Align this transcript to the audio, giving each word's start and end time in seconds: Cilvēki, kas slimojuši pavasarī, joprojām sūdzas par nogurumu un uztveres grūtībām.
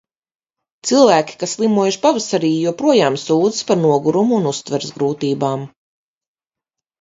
Cilvēki, 0.91 1.35
kas 1.43 1.51
slimojuši 1.57 1.99
pavasarī, 2.05 2.49
joprojām 2.69 3.19
sūdzas 3.25 3.67
par 3.69 3.79
nogurumu 3.83 4.37
un 4.41 4.49
uztveres 4.53 4.97
grūtībām. 4.97 5.69